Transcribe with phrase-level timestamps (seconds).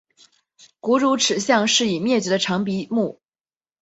[0.79, 3.21] 古乳齿象是已灭绝的长鼻目。